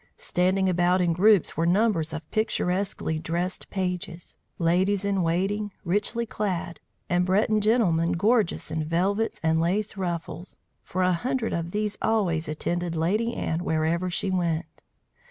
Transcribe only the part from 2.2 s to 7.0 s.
picturesquely dressed pages, ladies in waiting, richly clad,